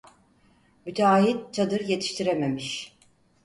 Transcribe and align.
Müteahhit 0.85 1.53
çadır 1.53 1.79
yetiştirememiş. 1.79 2.97